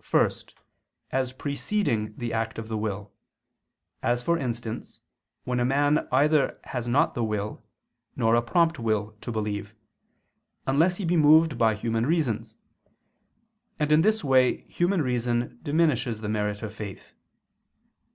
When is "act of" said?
2.32-2.68